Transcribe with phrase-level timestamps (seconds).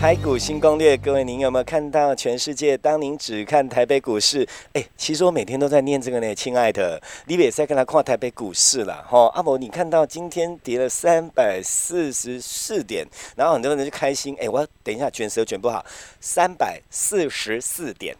[0.00, 2.78] 台股新攻略，各位您有没有看到全世界？
[2.78, 9.26] 当您只看台北股市，哎，其实我每天都在念这个呢，亲爱的，你别再跟他看台北股市了，哈。
[9.34, 15.84] 阿伯，你看到今天跌了三百四十四点，然后很多人就开心，哎，我等一下卷舌卷不好，
[16.20, 18.14] 三百四十四点，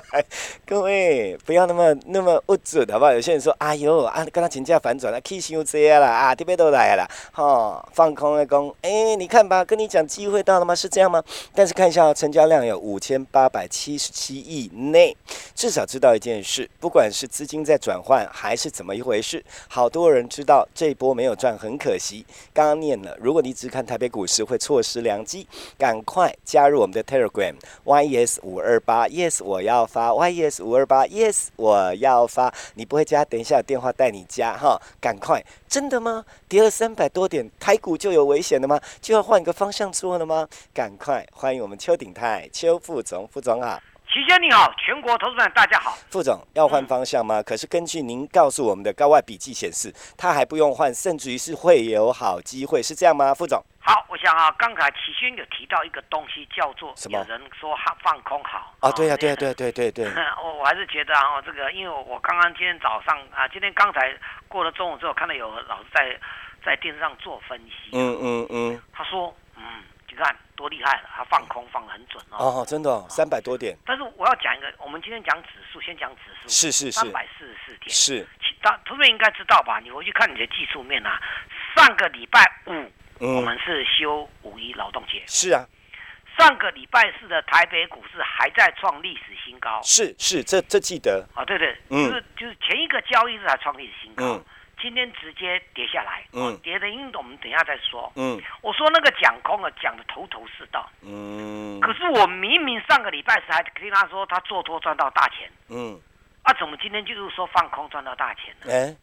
[0.66, 3.12] 各位不要那么那么不准，好不好？
[3.14, 10.74] 有些人说，哎呦，啊，跟他请假反转了，K 型又这样了啊，这边都来了，哈，放空的工，哎，你看吧，跟你讲机会到了吗？
[10.74, 11.05] 是这样。
[11.08, 11.22] 吗？
[11.54, 15.16] 但是看一下成交量有五千八百七十七亿内，
[15.54, 22.24] 至少知道一件事，不管是资金在转换还是怎么一回事，好多人知道这一波没有赚很可惜。
[22.52, 25.46] 刚刚念了，如果你只看台北股市会错失良机，
[25.78, 35.44] 赶快加入我们的 Telegram YES 五二八 Yes 我要发 YES 五二八 Yes 我要发，你不会加，等一下有电话带你加哈，赶快。
[35.68, 36.24] 真的吗？
[36.48, 38.80] 跌了三百多点，台股就有危险了吗？
[39.00, 40.48] 就要换个方向做了吗？
[40.72, 43.78] 赶快欢迎我们邱鼎泰邱副总，副总好。
[44.08, 45.98] 齐先你好，全国投资者大家好。
[46.10, 47.42] 副总要换方向吗？
[47.42, 53.34] 可是根据您告诉我们的高外笔记显示，他还不用换，甚至于是会有好机会，是这样吗？
[53.34, 53.62] 副总。
[53.80, 57.18] 好，我想啊，刚才齐轩有提到一个东西，叫做什么？
[57.18, 58.90] 有人说放放空好啊？
[58.92, 60.06] 对呀，对呀，对对对对。
[60.42, 64.16] 我 我还是觉得啊，这个，因为我刚刚今天早上啊，今天刚才
[64.48, 66.18] 过了中午之后，看到有老师在
[66.64, 67.90] 在电视上做分析。
[67.92, 68.82] 嗯嗯嗯。
[68.92, 69.62] 他说，嗯，
[69.95, 72.62] 你看多厉害了，它放空放的很准哦。
[72.62, 73.76] 哦，真的，三百多点。
[73.84, 76.48] 但是我要讲一个，我们今天讲指数，先讲指数。
[76.48, 76.92] 是是是。
[76.92, 77.90] 三百四十四点。
[77.90, 78.26] 是。
[78.62, 79.78] 当同学应该知道吧？
[79.80, 81.20] 你回去看你的技术面啊，
[81.76, 82.90] 上个礼拜五。
[83.18, 85.22] 我们是休五一劳动节。
[85.26, 85.64] 是啊，
[86.38, 89.80] 上个礼拜四的台北股市还在创历史新高。
[89.82, 94.38] 是是，这这记得啊，对对，就是就是前一个交易日还创历史新高，
[94.86, 96.24] 今天直接跌下来。
[96.32, 98.12] 嗯，跌的因我们等一下再说。
[98.14, 100.88] 嗯，我说那个讲空了，讲的头头是道。
[101.02, 105.50] 嗯，可是我明明上个礼拜四还听他说他做多赚到大钱。
[105.70, 106.00] 嗯，
[106.44, 108.96] 啊，怎么今天就是说放空赚到大钱呢？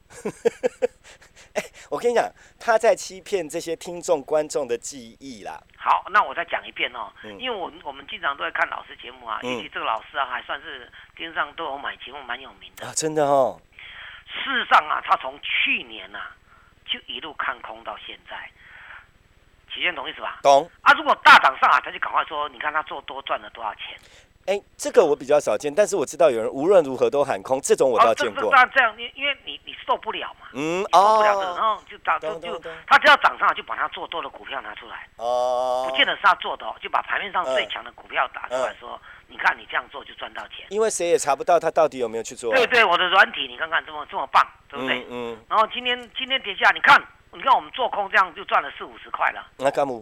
[1.91, 5.61] 我跟你讲，他在欺骗这些听众观众的记忆啦。
[5.75, 13.59] 好，那我再讲一遍哦，因为我我们经常都在看老师节目啊，尤其这个老师啊，还算是电视上都有买节目，蛮有名的啊，真的哦。
[14.33, 16.19] 事实上啊，他从去年呐
[16.85, 18.49] 就一路看空到现在，
[19.73, 20.39] 齐先懂意思吧？
[20.41, 20.69] 懂。
[20.81, 23.97] 啊，如果大涨上来，他就赶快说，你看他做多赚了多少钱。
[24.45, 28.51] 哎，这个我比较少见，但是我知道有人无论如何都喊空，这种我倒见过。
[28.51, 39.00] 那这样，因因为你你受不了嘛，嗯，受不了的，然后就涨就就他只要涨上，就把他做多的股票拿出来，哦，不见得是他做的，就把盘面上最强的股票打出来说，
[39.33, 40.67] 你看你这样做就赚到钱。
[40.69, 42.53] 因为谁也查不到他到底有没有去做。
[42.53, 45.03] 对对，我的软体你看看这么这么棒，对不对？
[45.09, 45.35] 嗯。
[45.49, 47.01] 然后今天今天跌下，你看
[47.33, 49.44] 你看我们做空这样就赚了四五十块了。
[49.57, 49.99] 那干嘛。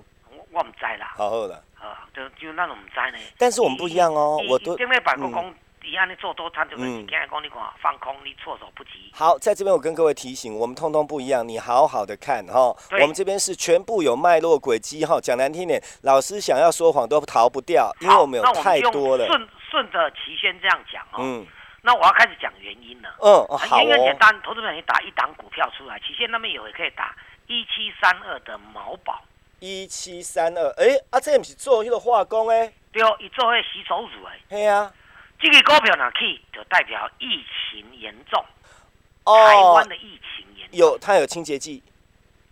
[0.51, 3.17] 我唔知啦，好好的，啊，就就那种唔知呢。
[3.37, 5.53] 但是我们不一样哦，我都因为百国公
[5.83, 9.11] 一样你做多，他就跟你刚才讲你讲放空，你措手不及。
[9.13, 12.75] 好，在这边我跟各位提醒，我们通通不一样，你好好的看哈。
[12.91, 19.25] 我们这边是全部有脉络轨迹哈，讲难听点，老师想要说谎都逃不掉，因为我们有太多了。
[19.27, 21.17] 顺顺着齐先这样讲哦。
[21.19, 21.47] 嗯。
[21.83, 23.09] 那我要开始讲原因了。
[23.21, 23.77] 嗯，好。
[23.77, 27.15] 原因很简单，投资者你打一档股票出来，齐先那边有也可以打
[27.47, 29.19] 一七三二的毛宝。
[29.59, 32.73] 一七三二，哎，啊，这不是做迄个化工诶？
[32.91, 34.57] 对哦，伊做迄洗手乳诶。
[34.57, 34.91] 系啊，
[35.41, 38.45] 这个股票呢，去就代表疫情严重。
[39.25, 39.47] 哦。
[39.47, 40.79] 台湾的疫情严重。
[40.79, 41.83] 有，它有清洁剂。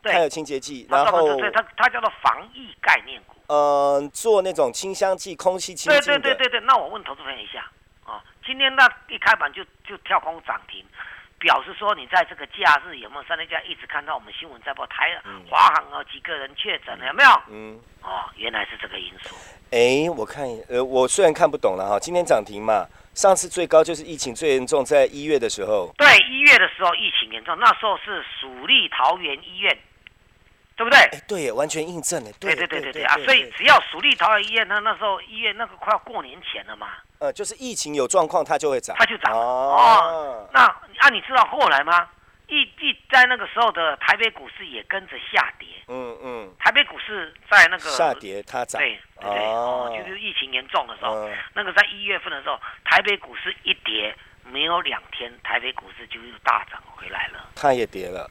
[0.02, 1.36] 它有清洁剂，然后。
[1.38, 3.36] 对它它叫做防疫概念股。
[3.48, 7.70] 嗯，做那种清香剂、空气清净对对对对对，那我问投资朋友一下
[8.06, 10.86] 啊，今天那一开盘就就跳空涨停。
[11.40, 15.18] 表示说，你在这个假日有没有三天假一直看到我们新闻在报台
[15.50, 17.30] 华航啊几个人确诊了有没有？
[17.50, 19.36] 嗯，哦，原来是这个因素。
[19.72, 25.94] 哎，我看，呃，我虽然看不懂了哈，今天涨停嘛，上次最高就是疫情最严重，在一月的时候。
[25.98, 29.78] 对，一月的时候疫情严重，那时候是蜀立桃园医院
[30.76, 30.98] 对不对？
[30.98, 32.32] 哎，对，完全印证了。
[32.40, 33.14] 对对对对对啊！
[33.26, 36.88] 所以只要蜀立桃园医院，那那时候医院那个快要过年前了嘛。
[37.20, 40.48] 呃，就是疫情有状况，它就会涨，它就涨哦。
[40.54, 42.10] 那啊，你知道后来吗？
[42.48, 45.68] 疫疫在那个时候的台北股市也跟着下跌。
[45.88, 46.52] 嗯嗯。
[46.58, 48.82] 台北股市在那个下跌，它涨。
[48.82, 57.50] 对对对哦，就是疫情严重的时候，那个在一月份的时候，台北股市一跌，没有两天，台北股市就又大涨回来了。
[57.56, 58.30] 它也跌了。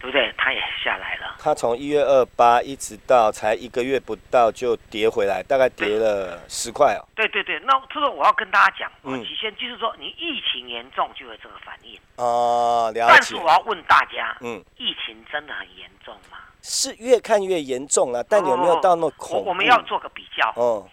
[0.00, 0.32] 对不对？
[0.38, 1.36] 它也下来了。
[1.38, 7.04] 它从一月二八一直到才一个月不到就跌回来，大概跌了十块哦。
[7.14, 12.90] 对对对，那这个我要跟大家讲，嗯，起先就是说，你疫情严重就有这个反应哦。
[12.94, 13.12] 了解。
[13.12, 16.38] 但是我要问大家，嗯，疫情真的很严重吗？
[16.62, 19.50] 是越看越严重了，但有没有到那么恐怖？
[19.50, 20.50] 我们要做个比较。
[20.56, 20.88] 哦。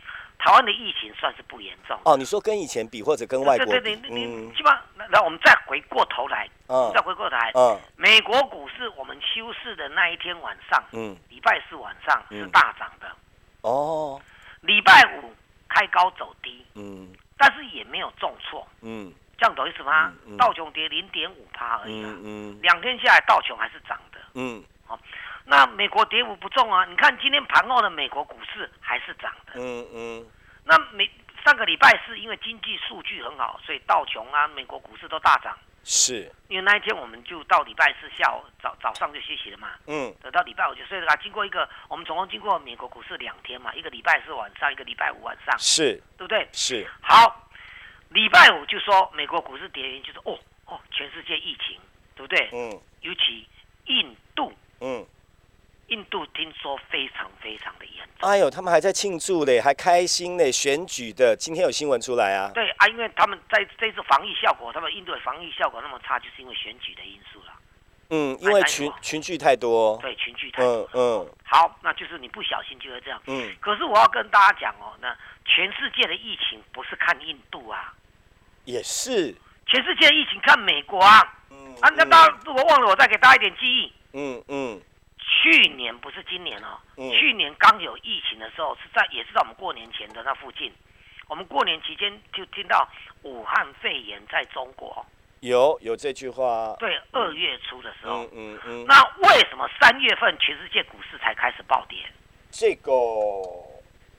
[0.48, 2.16] 台湾的疫情算是不严重哦。
[2.16, 3.66] 你说跟以前比，或者跟外国？
[3.66, 13.12] 对对对，你基本上，那我们再回过头来，嗯，再回过头来，嗯，美国股市我们休市的那一天晚上，嗯，礼拜四晚上是大涨的，
[13.60, 14.22] 哦，
[14.62, 15.34] 礼拜五
[15.68, 20.14] 开高走低，嗯，但是也没有重挫，嗯，这样懂意思吗？
[20.38, 24.98] 道琼跌零点五趴而已，嗯嗯，两天下来道琼还是涨的，嗯，好。
[25.50, 29.54] 那美国跌幅不重啊，你看今天盘后的美国股市还是涨的。
[29.56, 30.26] 嗯嗯。
[30.68, 31.10] 那美
[31.46, 35.58] 上个礼拜是因为经济数据很好，所以道琼啊，美国股市都大涨。
[35.84, 36.30] 是。
[36.50, 39.70] 因为那一天我们就到礼拜四下午早早上就休息了嘛。
[39.88, 40.14] 嗯。
[40.22, 41.16] 等到礼拜五就睡了啊。
[41.16, 45.58] 经过一个，我们总共经过美国股市两天嘛，一个礼拜四晚上，一个礼拜五晚上。
[45.58, 45.94] 是。
[46.18, 46.46] 对不对？
[46.52, 46.86] 是。
[47.02, 47.50] 好，
[48.10, 51.80] 礼拜五就说美国股市跌，原因就是哦哦，全世界疫情，
[52.16, 52.50] 对不对？
[52.52, 52.82] 嗯。
[53.00, 53.48] 尤其
[53.86, 54.52] 印度。
[54.82, 55.06] 嗯。
[55.88, 58.30] 印度听说非常非常的严重。
[58.30, 61.36] 哎呦，他们还在庆祝嘞，还开心嘞，选举的。
[61.36, 62.52] 今天有新闻出来啊。
[62.54, 67.54] 对啊，因为他们在这次防疫效果，他们印度的防疫效果那么差，就是因为选举的因素了。
[68.10, 69.98] 嗯，因为群群聚太多。
[70.02, 70.90] 对，群聚太多。
[70.94, 71.34] 嗯嗯。
[71.46, 73.22] 好，那就是你不小心就会这样。
[73.28, 73.56] 嗯。
[73.62, 77.94] 可是我要跟大家讲哦，那全世界的疫情不是看印度啊。
[78.66, 79.34] 也是。
[79.66, 81.22] 全世界疫情看美国啊。
[81.50, 81.76] 嗯。
[81.82, 83.94] 啊，那大家如果忘了，我再给大家一点记忆。
[84.14, 84.82] 嗯嗯。
[85.48, 90.70] 去年不是今年哦，去年刚有疫情的时候，是在也是在我们过年前的那附近。
[91.30, 92.86] 我们过年期间就听到
[93.24, 95.06] 武汉肺炎在中国，
[95.40, 96.76] 有有这句话。
[96.80, 98.86] 对，二月初的时候，嗯嗯嗯。
[98.88, 101.98] 那为什么三月份全世界股市才开始暴跌？
[102.52, 102.92] 这个，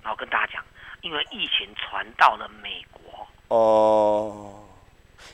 [0.02, 0.64] 然后跟大家讲，
[1.02, 3.26] 因为疫情传到了美国。
[3.48, 4.64] 哦，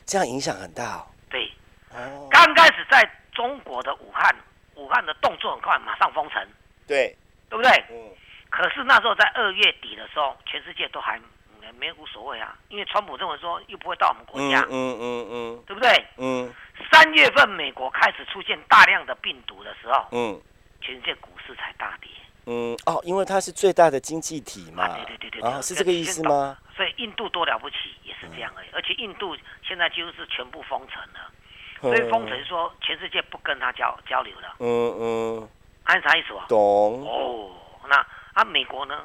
[0.04, 1.06] 这样影响很大。
[1.30, 1.48] 对，
[1.90, 4.34] 哦，刚开始在中国的武汉。
[4.74, 6.46] 武汉的动作很快，马上封城，
[6.86, 7.16] 对，
[7.48, 7.70] 对不对？
[7.90, 8.10] 嗯。
[8.50, 11.20] 可是那时候在二月底的时候，全世界都还
[11.76, 16.04] 没无所谓啊，因为川普认为说又不会到我们国家，嗯嗯嗯，对不对？
[16.18, 16.54] 嗯。
[16.92, 20.40] 三月份美国开始出现大量的病毒的时候，嗯，
[20.80, 22.10] 全世界股市才大跌。
[22.46, 26.56] 嗯哦，因为它是最大的经济体嘛，对对对对，啊，是这个意思吗？
[26.76, 28.68] 所以印度多了不起，也是这样而已。
[28.72, 29.36] 而且印度
[29.66, 31.30] 现在几乎是全部封城了。
[31.84, 34.56] 所以封城说全世界不跟他交交流了。
[34.58, 34.66] 嗯
[34.98, 35.48] 嗯，
[35.84, 36.46] 按啥意思啊？
[36.48, 36.58] 懂。
[37.06, 37.50] 哦，
[37.88, 37.96] 那
[38.32, 39.04] 啊美国呢？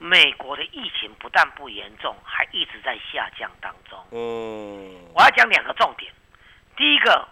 [0.00, 3.98] 美国的疫情不但不严重，还一直在下降当中。
[4.10, 4.94] 嗯。
[5.14, 6.12] 我要讲两个重点。
[6.76, 7.26] 第一个，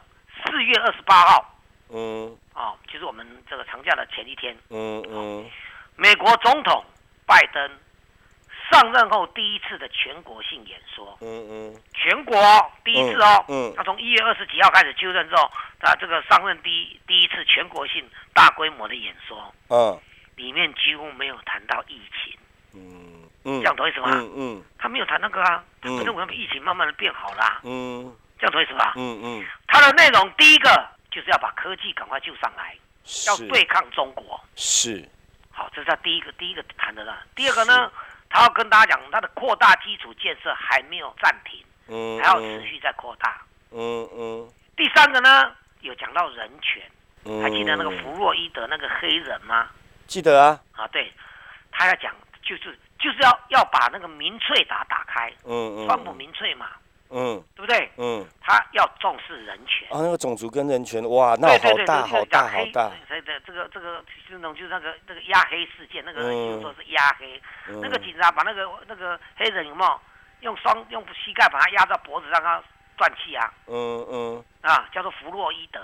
[0.44, 1.54] 四月二十八号。
[1.90, 2.36] 嗯。
[2.54, 4.56] 哦，就是我们这个长假的前一天。
[4.70, 5.48] 嗯嗯。
[5.94, 6.84] 美国总统
[7.24, 7.70] 拜登。
[8.70, 12.36] 上任后第一次的全国性演说，嗯嗯，全国
[12.84, 18.04] 第一次哦，嗯，他从一月二十几号开始就任之后，他这个上任第一第一次全国性
[18.34, 19.98] 大规模的演说，嗯，
[20.34, 22.36] 里面几乎没有谈到疫情，
[22.74, 24.08] 嗯嗯，这样懂意思吗？
[24.12, 28.94] 嗯嗯，他没有谈那个啊，他认为疫情慢慢的变好啦，嗯，这样懂意思吧？
[28.96, 32.76] 嗯嗯，他的内容第一个就是要把科技赶快救上来，
[33.28, 35.08] 要对抗中国，是，
[35.52, 37.24] 好，这是他第一个第一个谈的啦。
[37.36, 37.90] 第二个呢？
[38.28, 43.40] 他要跟大家讲，他的扩大基础建设还没有暂停，嗯，还要持续在扩大，
[43.70, 44.48] 嗯嗯。
[44.76, 46.82] 第三个呢，有讲到人权，
[47.42, 49.68] 还记得那个弗洛伊德那个黑人吗？
[50.06, 50.60] 记得啊。
[50.72, 51.12] 啊，对，
[51.70, 56.68] 他要讲就是就是要要把那个民粹打打开，嗯嗯，川普民粹嘛。
[57.16, 57.90] 嗯，对不对？
[57.96, 59.88] 嗯，他要重视人权。
[59.88, 62.92] 啊，那个种族跟人权，哇，那好大，好大，好大。
[63.08, 67.40] 对对，这个这个就是那个那个压黑事件，那个就说是压黑。
[67.80, 70.00] 那个警察把那个那个黑人有没有
[70.40, 72.62] 用双用膝盖把他压到脖子，让他
[72.98, 73.50] 断气啊？
[73.66, 74.44] 嗯嗯。
[74.60, 75.80] 啊，叫做弗洛伊德。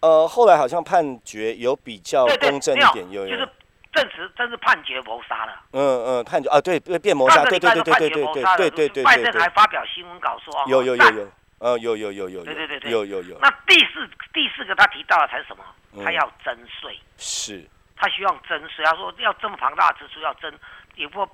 [0.00, 3.48] 呃，后来好像判决有比较公正一点，有有。
[3.92, 5.60] 证实真是判决谋杀了。
[5.72, 9.04] 嗯嗯，判决啊，对，变谋杀，对对对对对对对对对。
[9.04, 11.28] 拜登还发表新闻稿说，有有有有，
[11.58, 13.38] 呃，有有有有有，对对对有有有。
[13.40, 15.64] 那第四第四个他提到的才是什么？
[16.04, 16.98] 他要征税。
[17.16, 17.66] 是。
[17.96, 20.52] 他希望征税，他说要这么庞大的支出要征，
[20.94, 21.26] 也不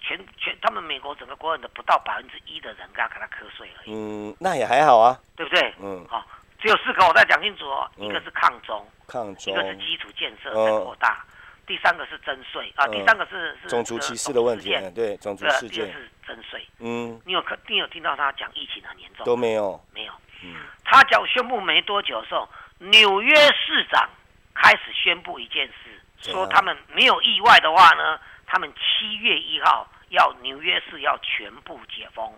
[0.00, 3.94] 全全他们美国整个国人的不到百分之一的人给他给他瞌睡而已。
[3.94, 5.72] 嗯，那也还好啊，对不对？
[5.80, 6.22] 嗯，好，
[6.60, 11.24] 只有四个，我再讲清楚哦，一个是抗中，抗中，一个是基础建设在扩大，
[11.66, 16.66] 第三个是征税啊，第三个是是种族歧视的问题，对，种族事件是征税。
[16.78, 19.24] 嗯，你有可你有听到他讲疫情很严重？
[19.24, 20.12] 都没有，没有。
[20.42, 24.08] 嗯，他讲宣布没多久的时候，纽约市长
[24.54, 32.30] 开始宣布一件事，说他们没有意外的话呢，他们七月一号要纽约市要全部解封。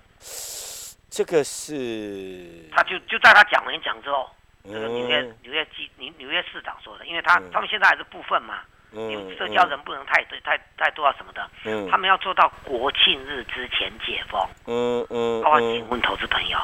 [1.11, 4.31] 这个是，他就就在他讲完讲之后，
[4.65, 8.61] 这个纽约纽约基纽纽约市长说的，因为他他们现在还是部分嘛，
[8.93, 16.59] 嗯，社交人不能太多太太多啊什么的，嗯，他们要做到国庆日之前解封，嗯嗯，包括请问投资朋友。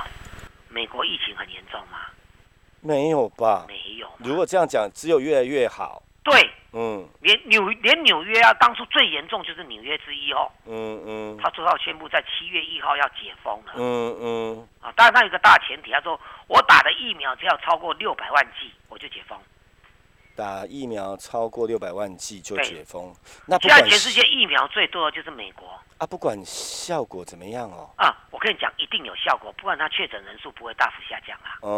[0.68, 1.98] 美国疫情很严重吗？
[2.80, 3.66] 没有吧。
[3.68, 4.10] 没有。
[4.18, 6.02] 如果这样讲，只有越来越好。
[6.24, 6.50] 对。
[6.72, 7.06] 嗯。
[7.20, 10.50] 连纽连纽约啊，当初最严重就是纽约之一哦。
[10.64, 11.38] 嗯嗯。
[11.42, 13.74] 他做到宣布在七月一号要解封了。
[13.76, 14.68] 嗯嗯。
[14.80, 19.38] 啊，当然他有个大前提，他说我打的疫苗只要超过六百万剂，我就解封。
[20.36, 23.14] 打疫苗超过六百万剂就解封。
[23.46, 25.68] 那现在全世界疫苗最多的就是美国。
[25.98, 27.88] 啊，不管效果怎么样哦。
[27.96, 31.58] 啊，我跟你讲，一定有效果，不然它确诊人数不会大幅下降啊。
[31.60, 31.70] 哦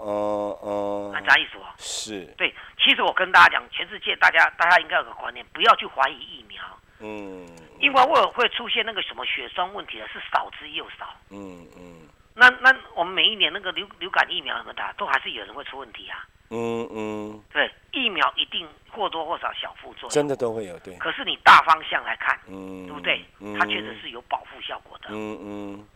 [0.00, 1.10] 哦哦。
[1.12, 1.66] 那啥意思哦？
[1.78, 2.24] 是。
[2.38, 6.62] 对，其实我跟大家讲，全世界大家大家应该有个观念，不要去怀疑疫苗。
[7.00, 7.46] 嗯。
[7.78, 11.14] 因为会会出现那个什么血栓问题的，是少之又少。
[11.28, 12.08] 嗯嗯。
[12.34, 16.24] 那那我们每一年那个流流感疫苗怎么打，都还是有人会出问题啊。
[16.50, 20.94] 嗯嗯，对，疫苗一定或多或少小副作用，真的都会有对。
[20.98, 23.24] 可是你大方向来看，嗯，对不对？
[23.58, 25.08] 它确实是有保护效果的。
[25.10, 25.88] 嗯嗯，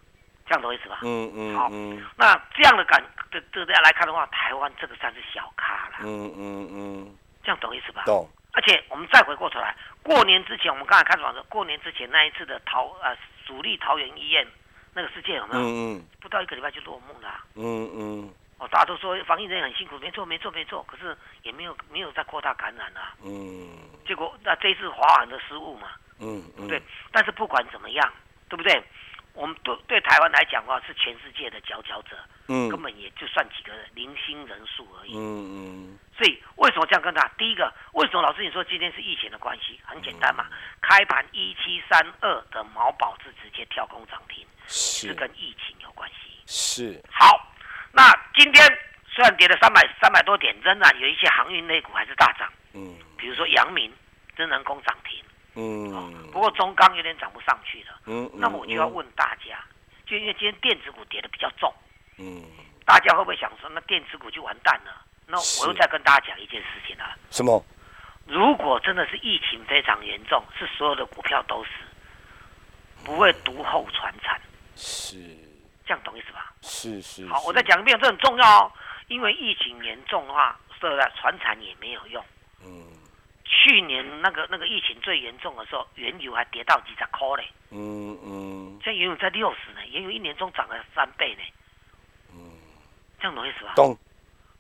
[0.47, 1.01] 这样懂意思吧？
[1.03, 1.71] 嗯嗯，好。
[2.17, 5.99] 那这样的感，这这样来看的话，台湾这个算是小咖了。
[6.03, 8.03] 嗯嗯嗯，这样懂意思吧？
[8.07, 8.29] 懂。
[8.53, 13.17] 而且我们再回过头来，过年之前，我们刚才开始说，过年之前那一次的桃呃
[13.47, 14.45] 主力桃园医院
[14.93, 15.61] 那个事件有没有？
[15.61, 17.29] 嗯嗯，不到一个礼拜就落幕了。
[17.55, 18.31] 嗯嗯。
[18.61, 20.85] 哦，大家都说防疫人员很辛苦，没错，没错，没错。
[20.87, 23.17] 可是也没有没有再扩大感染啊。
[23.25, 23.71] 嗯。
[24.07, 25.89] 结果那这次华航的失误嘛。
[26.21, 26.69] 嗯嗯。
[26.69, 28.13] 对，但是不管怎么样，
[28.51, 28.83] 对不对？
[29.33, 32.19] 我们对对台湾来讲的话，是全世界的佼佼者。
[32.49, 32.69] 嗯。
[32.69, 35.17] 根本也就算几个零星人数而已。
[35.17, 35.99] 嗯嗯。
[36.15, 37.27] 所以为什么这样跟他？
[37.39, 39.81] 第一个，为什么老师你说今天是疫情的关系？
[39.87, 40.47] 很简单嘛，
[40.83, 46.43] 开盘一七三二的毛宝是直接跳空涨停，是跟疫情有关系。
[46.47, 47.03] 是。
[47.11, 47.47] 好。
[47.93, 48.65] 那今天
[49.09, 52.51] 虽然跌了三百三百多点，仍然有一些航运类股还是大涨。
[52.73, 53.93] 嗯，比如说阳明、
[54.37, 55.23] 真人工涨停。
[55.55, 58.01] 嗯，不过中钢有点涨不上去了。
[58.07, 59.59] 嗯，那么我就要问大家，
[60.07, 61.73] 就因为今天电子股跌的比较重。
[62.19, 62.45] 嗯，
[62.85, 65.05] 大家会不会想说，那电子股就完蛋了？
[65.27, 67.17] 那我又再跟大家讲一件事情啊。
[67.31, 67.65] 什么？
[68.27, 71.71] 如果真的是疫情非常严重，是所有的股票都死，
[73.05, 74.41] 不会独后传产。
[74.77, 75.17] 是。
[75.85, 76.50] 这样懂意思吧？
[76.81, 77.27] 是是。
[77.29, 78.73] 好，我再讲一遍，这很重要哦。
[79.09, 82.25] 因为疫情严重的话，设在船产也没有用。
[82.65, 82.87] 嗯。
[83.45, 87.47] 去年那个那个疫情最严重的时候，原油还跌到几十块嘞。
[87.71, 88.79] 嗯嗯。
[88.83, 91.43] 现在原油在六十呢，原油一年中涨了三倍呢。
[92.33, 92.39] 嗯。
[93.19, 93.75] 这样懂意思吧？
[93.77, 93.99] 懂。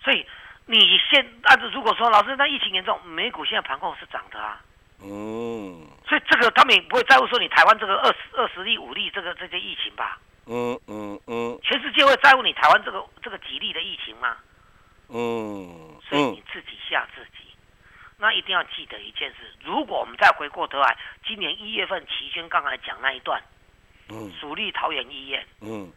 [0.02, 0.26] 所以
[0.66, 4.60] 你现按照如果说老师那疫情严重，美股现在盘控是涨的啊。
[5.00, 5.86] 嗯。
[6.06, 10.18] 所以这个他们也不会在乎说你台湾这个二十二十例五例这个这些疫情吧？
[10.52, 14.36] 嗯嗯嗯，全世界会在乎你台湾这个这个几例的疫情吗？
[15.08, 17.54] 嗯，所以你自己吓自己。
[18.18, 23.40] 那一定要记得一件事：如果我们再回过头来，今年一月份齐宣刚才讲那一段，
[24.08, 25.88] 嗯，主力桃园医院，嗯，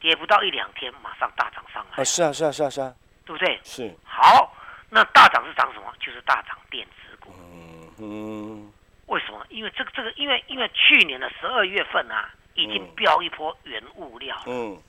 [0.00, 1.98] 跌不到一两天，马上大涨上来。
[1.98, 2.94] 啊，是啊，是啊，是啊，是啊，
[3.26, 3.60] 对不对？
[3.62, 3.94] 是。
[4.02, 4.50] 好，
[4.88, 5.92] 那大涨是涨什么？
[6.00, 7.34] 就是大涨电子股。
[7.38, 8.72] 嗯嗯。
[9.06, 9.44] 为什么？
[9.50, 12.30] 因为这个这个，因为因为去年的十二月份啊。
[12.54, 14.80] 已经飙一波原物料，嗯，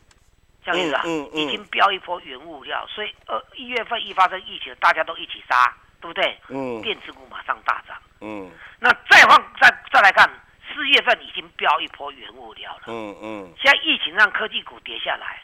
[0.64, 6.40] 这样子啊，嗯嗯，已经飙一波原物料，所以呃一月份一发生疫情，大家都一起杀，对不对？
[6.50, 10.30] 嗯，电子股马上大涨，嗯，那再放再再来看，
[10.74, 15.42] 四月份已经飙一波原物料了，嗯嗯，现在疫情让科技股跌下来，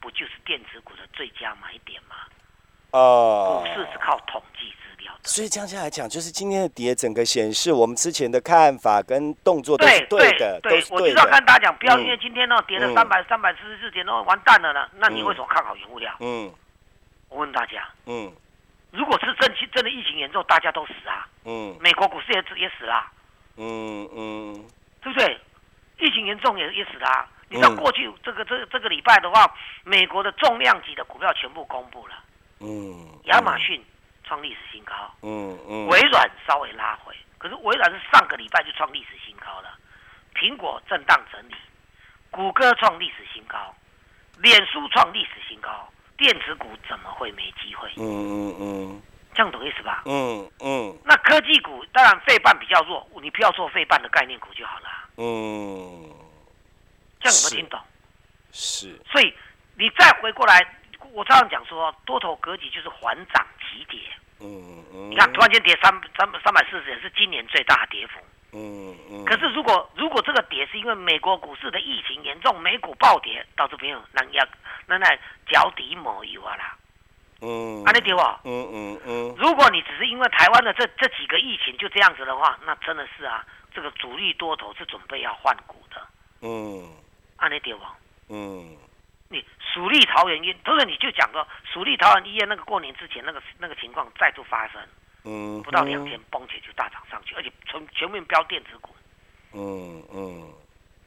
[0.00, 2.16] 不就是电子股的最佳买点吗？
[2.92, 4.72] 哦，股市是靠统计。
[5.24, 11.04] 所以这样下来讲，就是今天的跌，整个显示我们之前的看法跟动作都是对的，都是对的。
[11.04, 14.86] 我知道跟大家讲，不要因为今天呢跌了三百三百四十四点，哦完蛋了呢。
[14.96, 16.14] 那你为什么看好原物料？
[16.20, 16.52] 嗯，
[17.30, 18.30] 我问大家，嗯，
[18.90, 23.10] 如果是真真的疫情严重，大家都死啊，嗯，美国股市也也死啦，
[23.56, 24.64] 嗯嗯，
[25.02, 25.40] 对不对？
[26.00, 27.26] 疫情严重也也死啦。
[27.48, 29.50] 你知道过去这个这这个礼拜的话，
[29.84, 32.14] 美国的重量级的股票全部公布了，
[32.60, 33.82] 嗯，亚马逊。
[34.24, 34.92] 创历史新高。
[35.22, 35.86] 嗯嗯。
[35.88, 39.78] 微软稍微拉回，可是微软是上个礼拜就创历史新高了。
[40.34, 41.54] 苹果震荡整理，
[42.30, 43.74] 谷歌创历史新高，
[44.38, 47.88] 脸书创历史新高，电子股怎么会没机会？
[47.96, 49.02] 嗯嗯嗯。
[49.34, 50.02] 这样懂意思吧？
[50.06, 50.98] 嗯嗯。
[51.04, 54.88] 那科技股当然费半比较弱，你不要做费半的概念股就好了。
[55.16, 56.08] 嗯。
[57.20, 57.80] 这样有没有听懂？
[58.52, 59.00] 是。
[59.10, 59.34] 所以
[59.76, 60.60] 你再回过来，
[61.14, 64.00] 我常常讲说，多头格局就是缓涨急跌。
[64.40, 65.10] 嗯嗯。
[65.10, 68.18] 你看，突然间跌三三三百四十点，是今年最大的跌幅。
[68.52, 69.24] 嗯嗯。
[69.24, 74.44] 可是如果如果这个跌是因为美国股市的疫情严重，美股暴跌，到这边那要
[74.86, 75.06] 那那
[75.46, 76.76] 脚底抹油啊啦。
[77.40, 79.34] 嗯，安利丢啊，嗯嗯嗯。
[79.38, 86.02] 如果你只是因为台湾的这这几个疫情就这样子的话，那真的是啊，这个主力多头是准备要换股的。
[86.40, 86.90] 嗯，
[87.36, 87.94] 安利丢啊，
[88.28, 88.76] 嗯。
[89.28, 94.80] 你蜀立桃园医，不是你就讲说蜀立桃园医院那个过年之前那个那个情况再度发生，
[95.24, 98.94] 嗯，不到两天崩起就大涨上去，而且全全面标电子股。
[99.52, 100.52] 嗯嗯。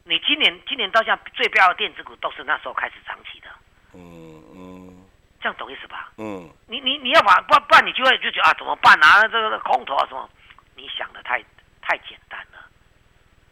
[0.03, 3.47] 你今年今年到现在最标的电子股都是那时候开始涨起的。
[3.93, 5.05] 嗯嗯。
[5.39, 6.11] 这样懂意思吧？
[6.17, 10.27] 嗯，你你你要把不不然你就会就觉得啊怎么办啊这个空头啊什么？
[10.75, 11.43] 你想的太
[11.81, 12.65] 太简单了，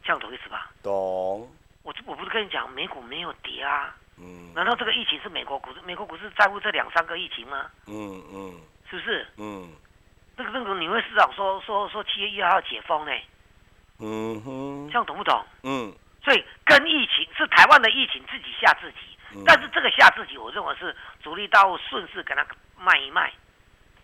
[0.03, 0.71] 这样懂意思吧？
[0.81, 0.91] 懂。
[1.83, 3.95] 我我不是跟你讲美股没有跌啊？
[4.17, 4.53] 嗯。
[4.53, 5.81] 难道这个疫情是美国股市？
[5.81, 7.69] 美国股市在乎这两三个疫情吗？
[7.87, 8.61] 嗯嗯。
[8.89, 9.27] 是不是？
[9.37, 9.69] 嗯。
[10.37, 13.11] 那个那个你会市长说说说七月一号解封呢？
[13.99, 14.87] 嗯哼。
[14.89, 15.45] 这样懂不懂？
[15.63, 15.93] 嗯。
[16.23, 18.97] 所以跟疫情是台湾的疫情自己吓自己。
[19.45, 22.45] 但是这个吓自己，我认为是主力大户顺势给他
[22.77, 23.33] 卖一卖，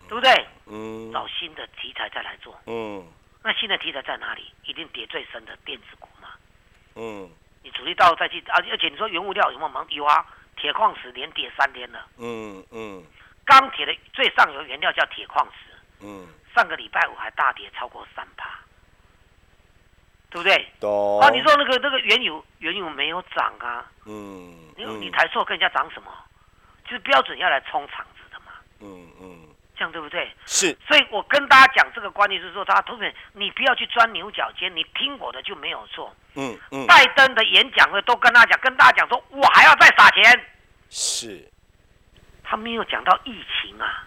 [0.09, 0.47] 对不对？
[0.65, 1.11] 嗯。
[1.11, 2.59] 找新的题材再来做。
[2.65, 3.05] 嗯。
[3.43, 4.51] 那新的题材在哪里？
[4.65, 6.29] 一定跌最深的电子股嘛。
[6.95, 7.29] 嗯。
[7.63, 9.85] 你主力大户再去，而而且你说原物料有没有忙？
[9.89, 10.25] 有啊，
[10.55, 12.05] 铁矿石连跌三天了。
[12.17, 13.03] 嗯嗯。
[13.45, 15.73] 钢铁的最上游原料叫铁矿石。
[16.01, 16.27] 嗯。
[16.55, 18.49] 上个礼拜五还大跌超过三趴，
[20.29, 20.67] 对不对？
[20.79, 21.19] 懂。
[21.21, 23.89] 啊，你说那个那个原油，原油没有涨啊。
[24.05, 24.57] 嗯。
[24.75, 26.11] 你台错跟人家涨什么？
[26.83, 28.47] 就是标准要来冲场子的嘛。
[28.79, 29.47] 嗯嗯，
[29.81, 30.31] 这样对不对？
[30.45, 30.77] 是。
[30.87, 36.15] 所以我跟大家讲这个观念是说，他同学，你不要去钻牛角尖，你听我的就没有错。
[36.35, 36.85] 嗯嗯。
[36.85, 40.45] 拜登的演讲会都跟他讲，跟大家讲说，我还要再撒钱。
[40.91, 41.51] 是。
[42.43, 44.05] 他没有讲到疫情啊。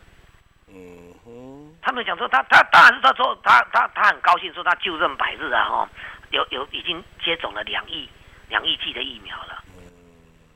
[0.68, 1.76] 嗯哼。
[1.82, 5.88] 他没有讲说他他当然是他说他他他很高兴说他就任百日啊哦，
[6.30, 8.08] 有有已经接种了两亿
[8.48, 9.64] 两亿剂的疫苗了。
[9.76, 9.82] 嗯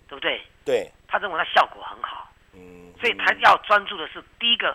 [0.09, 0.41] 对不对？
[0.65, 4.75] 对，他认为它效果很好，嗯，所以他要专注的是第一个，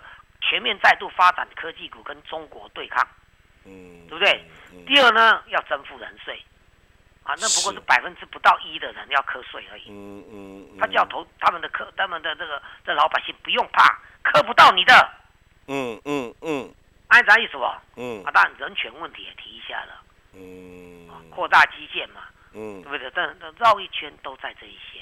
[0.54, 3.04] 全面再度发展科技股跟中国对抗，
[3.66, 4.46] 嗯，对不对？
[4.86, 6.40] 第二呢，要征付人税，
[7.24, 14.94] 啊，那不过是百分之不到一的人要课税而已，嗯嗯，他叫投他们的课，他们的这个这老百姓不用怕，课不到你的，
[15.70, 16.72] 嗯嗯嗯，
[17.08, 17.66] 按啥意思不？
[17.96, 20.04] 嗯，啊，当然人权问题也提一下了，
[20.36, 22.22] 嗯，扩大基建嘛，
[22.54, 23.10] 嗯，对不对？
[23.16, 25.02] 但绕一圈都在这一些。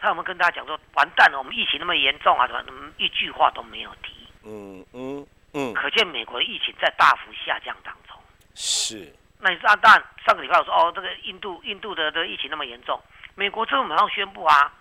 [0.00, 4.14] 他有没有跟大家讲说，完蛋了，我们疫情那么严重啊，什么一句话都没有提。
[4.48, 8.16] 嗯嗯嗯，可见美国的疫情在大幅下降当中。
[8.54, 9.14] 是。
[9.38, 13.00] 那你说，当然上个礼拜我说，哦，这个印度印度的的疫情那么严重，
[13.34, 14.72] 美国政府马上宣布啊，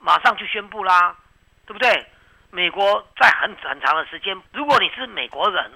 [0.00, 1.14] 马上就宣布啦，
[1.66, 2.06] 对不对？
[2.50, 5.70] 美国在很很长的时间，如果你是美国人，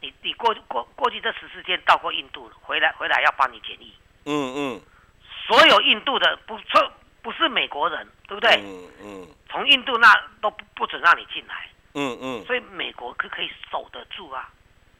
[0.00, 3.94] 你你过过过去这十四天到过印度，回来回来要帮你检疫。
[4.26, 4.80] 嗯嗯。
[5.46, 6.92] 所有印度的不错。
[7.22, 8.56] 不是美国人，对不对？
[8.64, 9.28] 嗯嗯。
[9.50, 10.08] 从印度那
[10.40, 11.68] 都不不准让你进来。
[11.94, 12.44] 嗯嗯。
[12.44, 14.48] 所以美国可可以守得住啊。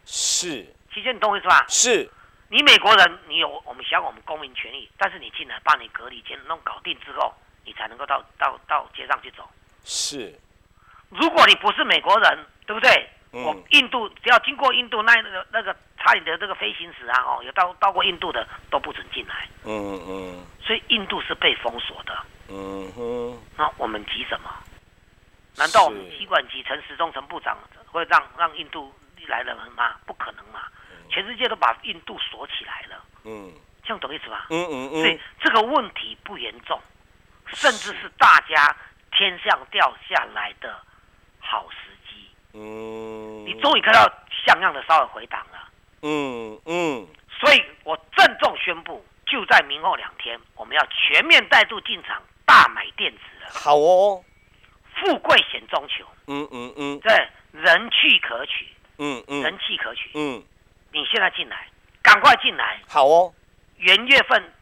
[0.05, 0.66] 是。
[0.92, 1.64] 其实你懂我意思吧？
[1.68, 2.09] 是。
[2.48, 7.33] 你美国人，你有我们享我们公民权益，但是你进来把你隔离间弄搞定之后，
[7.64, 9.48] 你才能够到到到街上去走。
[9.85, 10.35] 是。
[11.11, 13.09] 如果你不是美国人，对不对？
[13.33, 19.48] 我印度只要经过印度那那个那个差点的这个飞行史啊，哦，有到到过印度的都不准进来。
[19.64, 20.44] 嗯嗯。
[20.61, 22.18] 所以印度是被封锁的。
[22.48, 23.38] 嗯哼。
[23.57, 24.50] 那我们急什么？
[25.56, 28.92] 难道我们机管局陈时中陈部长会让让印度
[29.26, 29.96] 来了人吗？
[30.06, 30.62] 不可能嘛！
[31.08, 33.04] 全世界都把印度锁起来了。
[33.24, 33.52] 嗯。
[33.82, 34.46] 这样懂意思吧？
[34.50, 35.00] 嗯嗯嗯。
[35.00, 36.80] 所以这个问题不严重，
[37.46, 38.76] 甚至是大家
[39.12, 40.80] 天上掉下来的
[41.40, 41.76] 好时
[42.08, 42.30] 机。
[42.52, 44.06] 嗯，你终于看到
[44.44, 45.68] 像样的稍微回档了。
[46.02, 47.06] 嗯嗯，
[47.38, 53.50] 所以我郑重宣布，就在明后两天，我们要全面带度进场大买电子了。
[53.52, 54.22] 好哦，
[55.00, 56.04] 富贵险中求。
[56.26, 58.68] 嗯嗯嗯，对，人气可取。
[58.98, 60.10] 嗯嗯，人气可取。
[60.14, 60.42] 嗯，
[60.92, 61.66] 你现在进来，
[62.02, 62.80] 赶快进来。
[62.88, 63.32] 好哦，
[63.76, 64.52] 元月份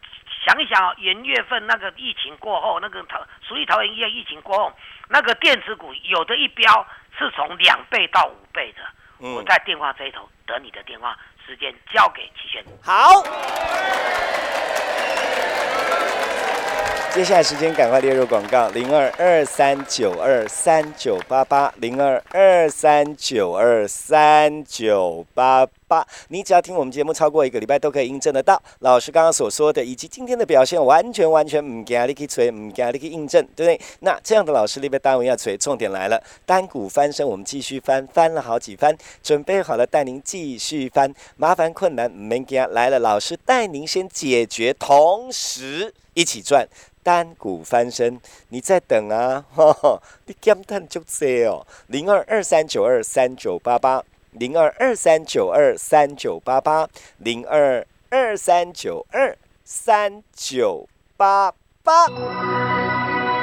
[0.44, 4.72] 想一想，元月份那个疫情过后，那个桃属于桃园医院疫情过后，
[5.09, 6.87] 那个电子股有的一标。
[7.18, 8.83] 是从两倍到五倍的，
[9.18, 12.64] 我在电话这一头等你的电话，时间交给齐轩。
[12.81, 13.24] 好。
[17.14, 26.07] 接下来时间赶快列入广告：零二二三九二三九八八，零二二三九二三九八八。
[26.29, 33.87] 你只要听我们节目超过一个礼拜，都可以印证得到老师刚刚所说的，以及今天的表现，完全完全唔惊你去锤，唔惊你去印证，对不对？
[34.01, 46.68] 那这样的老师，你边单位要锤，重点来了，单股翻身，我们继续翻，翻了好几番，准备好了带您继续翻，麻烦困难唔惊来了，老师带您先解决，同时一起赚。
[47.01, 48.20] 单股翻身，
[48.51, 49.42] 你在等啊？
[50.27, 54.05] 你减碳就这哦，零二二三九二三九八八，
[54.38, 62.78] 零二二三九二三九八八，零二二三九二三九八八。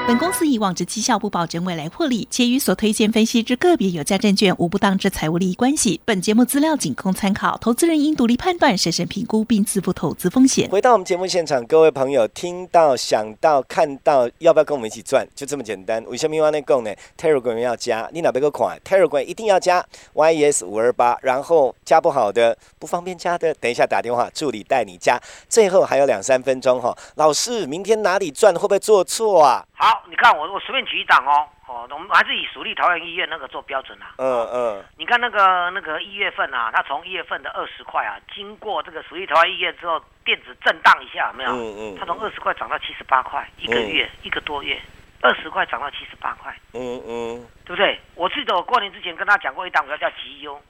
[0.08, 6.00] 本公司以往之绩效不保证未来获利，且与所推荐分析之个别有价证券无不当之财务利益关系。
[6.06, 10.70] 本节目资料仅供参考，投资人应独立判断、审慎评估并自负投资风险。
[10.70, 15.28] 回到我们节目现场，各位朋友听到、想到、看到，要不要跟我们一起赚？
[15.34, 16.04] 就这么简单。
[16.06, 25.20] 为什么要那讲呢？Telegram 要加，你哪边个款？Telegram 一定要加 YES 五二八，然后加不好的、不方便加的，等一下打电话，助理带你加。
[25.50, 28.54] 最后还有两三分钟哈，老师，明天哪里赚？
[28.54, 29.66] 会不会做错啊？
[29.78, 34.16] 好，你看我我随便举一档哦，哦，我们还是以蜀立桃园医院那个做标准啊。
[34.18, 34.86] 嗯嗯。
[34.98, 41.52] 你看那个那个一月份啊，它从一月份的二十块啊，经过这个蜀立桃园医院之后，电子震荡一下，有没有？
[41.52, 41.98] 嗯嗯。
[42.00, 44.82] 它从二十块涨到七十八块，一个月一个多月，
[45.22, 46.56] 二十块涨到七十八块。
[46.74, 47.48] 嗯嗯。
[47.66, 48.00] 对不对？
[48.16, 50.62] 我记得我过年之前跟他讲过一档股票叫吉优，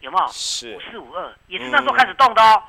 [0.00, 0.26] 有没有？
[0.28, 0.76] 是。
[0.76, 2.62] 五四五二也是那时候开始动的哦，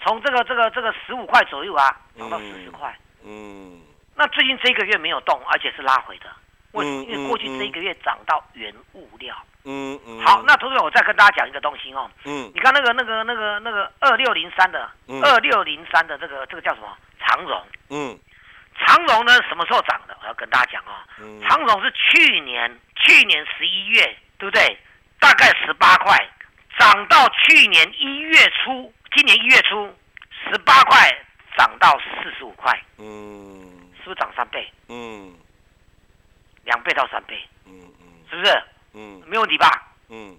[0.00, 2.96] 从这个这个这个十五块左右啊，涨到四十块。
[3.24, 3.82] 嗯。
[4.18, 6.26] 那最近这一个月没有动，而且是拉回的，
[6.72, 7.04] 为什么？
[7.04, 9.32] 因为过去这一个月涨到原物料。
[9.64, 10.20] 嗯嗯。
[10.26, 12.10] 好，那同学，我再跟大家讲一个东西哦。
[12.24, 12.50] 嗯。
[12.52, 14.90] 你看那个那个那个那个二六零三的，
[15.22, 16.88] 二六零三的这个这个叫什么？
[17.20, 17.62] 长荣。
[17.90, 18.18] 嗯。
[18.84, 20.16] 长荣呢什么时候涨的？
[20.20, 20.98] 我要跟大家讲哦。
[21.20, 21.40] 嗯。
[21.42, 24.02] 长荣是去年去年十一月，
[24.36, 24.76] 对不对？
[25.20, 26.18] 大概十八块，
[26.76, 29.96] 涨到去年一月初，今年一月初
[30.42, 31.08] 十八块
[31.56, 32.76] 涨到四十五块。
[32.98, 33.77] 嗯。
[34.08, 34.66] 是不是涨三倍？
[34.88, 35.34] 嗯，
[36.64, 37.38] 两倍到三倍。
[37.66, 38.62] 嗯嗯，是不是？
[38.94, 39.68] 嗯，没问题吧？
[40.08, 40.34] 嗯，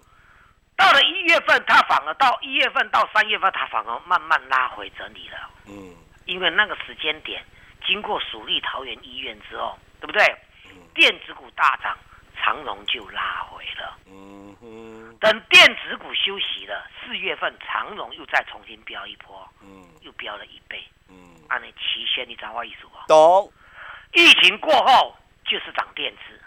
[0.75, 5.51] 到了一月份，它反而到一月份到三月份，它反而慢慢拉回整理了。
[5.67, 7.45] 嗯，因为那个时间点，
[7.85, 10.23] 经过蜀立桃园医院之后，对不对？
[10.65, 11.95] 嗯，电子股大涨，
[12.35, 13.99] 长荣就拉回了。
[14.07, 19.47] 嗯哼，等电子股休息了，四月份长荣又再重新飙一波。
[19.61, 20.83] 嗯，又飙了一倍。
[21.07, 23.07] 嗯，按你期限，你掌握意思不？
[23.07, 23.51] 懂。
[24.13, 26.41] 疫情过后就是涨电子，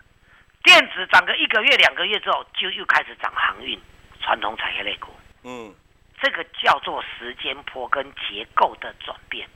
[0.62, 3.81] 电子涨个一个月两个月之后，就又开始涨航运、
[4.20, 5.12] 传统产业类股。
[5.44, 5.75] 嗯，
[6.20, 9.48] 这个叫做时间波跟结构的转变。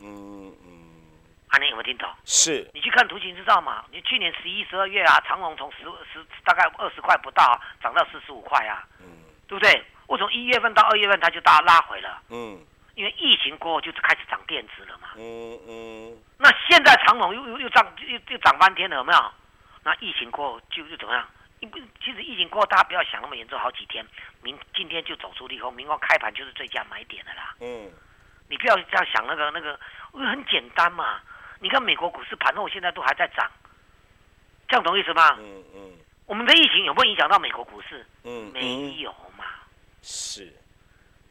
[0.00, 0.98] 嗯嗯，
[1.48, 2.08] 阿宁有没有听懂？
[2.24, 2.68] 是。
[2.74, 3.84] 你去看图形知道吗？
[3.90, 8.86] 你去年十一、十二月啊，长隆从十十大概二十块不到，涨到四十五块啊。
[9.00, 9.06] 嗯，
[9.46, 9.84] 对不对？
[10.06, 12.22] 我从一月份到二月份，它就大拉回了。
[12.30, 12.60] 嗯。
[12.94, 19.32] 因为疫情过后就开始涨电子了嘛，嗯嗯，那现在长隆又又又涨又又涨翻天了，有没有？
[19.84, 21.26] 那疫情过后就又怎么样？
[21.60, 24.04] 因为其实疫情过后大家不要想那么严重，好几天，
[24.42, 27.54] 明今天就走出利空，明后开盘就是最佳买点的啦。
[27.60, 27.90] 嗯，
[28.48, 29.78] 你不要这样想那个那个，
[30.12, 31.20] 很简单嘛。
[31.60, 33.48] 你看美国股市盘后现在都还在涨，
[34.68, 35.36] 这样懂意思吗？
[35.38, 35.92] 嗯嗯，
[36.26, 38.04] 我们的疫情有没有影响到美国股市？
[38.24, 39.44] 嗯，没有嘛。
[40.02, 40.52] 是。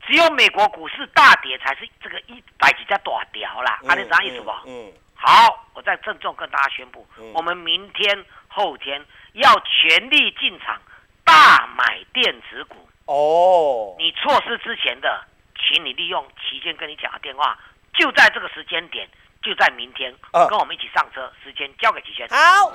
[0.08, 4.52] 只有美国股市大跌才是这个一百几家大掉啦，阿你啥意思不？
[4.66, 10.82] 嗯，好，我再郑重跟大家宣布，我们明天后天要全力进场
[11.24, 13.96] 大买电子股哦。
[14.00, 15.24] 你错失之前的，
[15.56, 17.58] 请你利用期间跟你讲的电话，
[17.94, 19.08] 就在这个时间点，
[19.44, 20.14] 就在明天，
[20.50, 22.28] 跟我们一起上车，时间交给齐轩。
[22.30, 22.72] 好。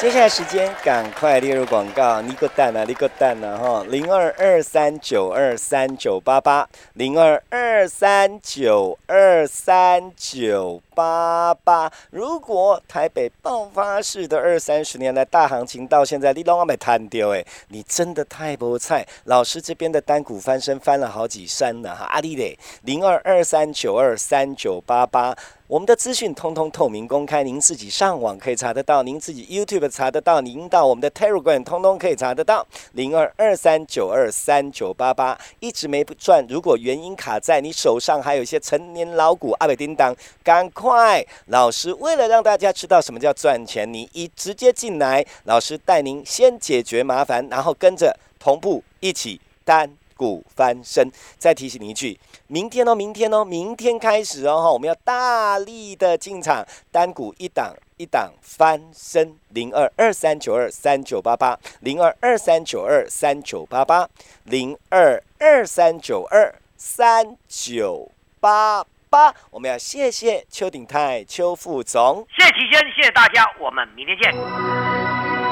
[0.00, 2.22] 接下来时间，赶快列入广告。
[2.22, 3.84] 你个蛋啊，你个蛋啊，哈！
[3.86, 11.92] 零二二三九二三九八八，零二二三九二三九八八。
[12.08, 19.06] 如果台北爆发式的二三十年来大行情到现在，你拢还没摊掉哎，你真的太不菜。
[19.24, 25.36] 老师这边的单股翻身翻了好几山呢哈，阿弟嘞，零二二三九二三九八八。
[25.70, 32.66] 我们的资讯通通透明公开，您自己上网可以查得到，您自己 YouTube 查得到，您到我们的 Telegram 通通可以查得到。
[32.94, 41.24] 零二二三九二三九八八一直没不赚，如果原因卡在你手上，还有一些成年老股阿北叮当，赶快！
[41.46, 49.99] 老师为了让大家知道什么叫赚钱，你一直接进来，老师带您先解决麻烦，然后跟着同步一起单。
[50.20, 64.06] 股翻身，再提醒你一句，明天哦，明天哦，明天开始哦，哈，我们要大力的进场，单股一档一档翻身，零二二三九二三九八八，零二二三九二三九八八，
[64.44, 74.89] 零二二三九二三九八八，我们要谢谢邱鼎泰邱副总，谢谢齐先，谢谢大家，我们明天见。